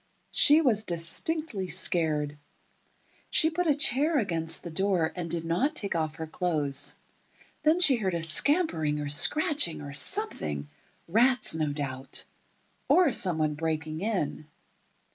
She 0.31 0.61
was 0.61 0.83
distinctly 0.83 1.67
scared. 1.67 2.35
She 3.29 3.51
put 3.51 3.67
a 3.67 3.75
chair 3.75 4.17
against 4.17 4.63
the 4.63 4.71
door, 4.71 5.13
and 5.15 5.29
did 5.29 5.45
not 5.45 5.75
take 5.75 5.93
off 5.95 6.15
her 6.15 6.25
clothes. 6.25 6.97
Then 7.61 7.79
she 7.79 7.97
heard 7.97 8.15
a 8.15 8.21
scampering 8.21 8.99
or 8.99 9.09
scratching, 9.09 9.79
or 9.79 9.93
something—rats, 9.93 11.53
no 11.53 11.71
doubt. 11.71 12.25
Or 12.89 13.11
somebody 13.11 13.53
breaking 13.53 14.01
in. 14.01 14.47